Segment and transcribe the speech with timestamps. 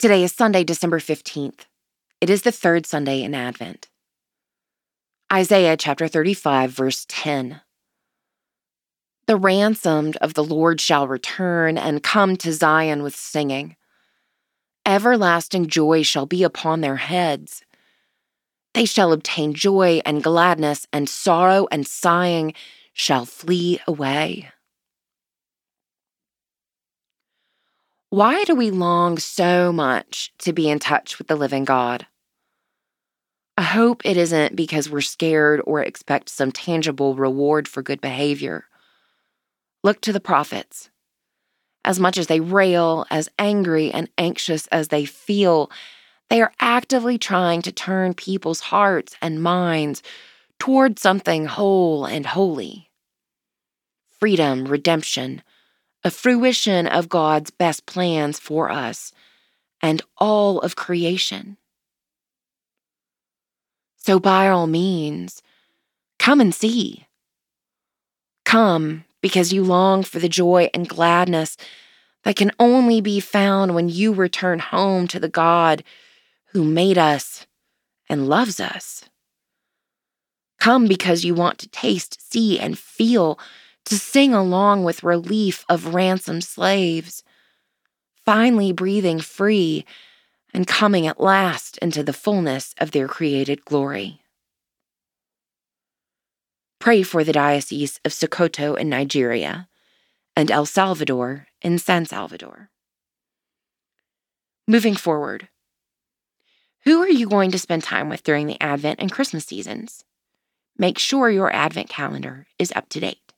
[0.00, 1.66] Today is Sunday, December 15th.
[2.22, 3.90] It is the third Sunday in Advent.
[5.30, 7.60] Isaiah chapter 35, verse 10.
[9.26, 13.76] The ransomed of the Lord shall return and come to Zion with singing.
[14.86, 17.62] Everlasting joy shall be upon their heads.
[18.72, 22.54] They shall obtain joy and gladness, and sorrow and sighing
[22.94, 24.50] shall flee away.
[28.10, 32.08] Why do we long so much to be in touch with the living God?
[33.56, 38.64] I hope it isn't because we're scared or expect some tangible reward for good behavior.
[39.84, 40.90] Look to the prophets.
[41.84, 45.70] As much as they rail, as angry and anxious as they feel,
[46.30, 50.02] they are actively trying to turn people's hearts and minds
[50.58, 52.90] toward something whole and holy.
[54.18, 55.44] Freedom, redemption,
[56.02, 59.12] a fruition of God's best plans for us
[59.82, 61.56] and all of creation.
[63.96, 65.42] So, by all means,
[66.18, 67.06] come and see.
[68.44, 71.56] Come because you long for the joy and gladness
[72.24, 75.84] that can only be found when you return home to the God
[76.52, 77.46] who made us
[78.08, 79.04] and loves us.
[80.58, 83.38] Come because you want to taste, see, and feel
[83.86, 87.22] to sing along with relief of ransomed slaves,
[88.24, 89.84] finally breathing free
[90.52, 94.20] and coming at last into the fullness of their created glory.
[96.78, 99.68] Pray for the Diocese of Sokoto in Nigeria
[100.34, 102.70] and El Salvador in San Salvador.
[104.66, 105.48] Moving forward,
[106.84, 110.04] who are you going to spend time with during the Advent and Christmas seasons?
[110.78, 113.29] Make sure your Advent calendar is up to date.